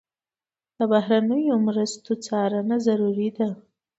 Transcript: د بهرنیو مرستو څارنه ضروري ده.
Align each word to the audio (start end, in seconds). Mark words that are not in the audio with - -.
د 0.77 0.79
بهرنیو 0.91 1.55
مرستو 1.65 2.11
څارنه 2.25 2.75
ضروري 2.87 3.29
ده. 3.37 3.49